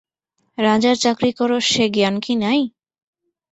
[0.57, 2.59] রাজার চাকরি কর সে জ্ঞান কি নাই?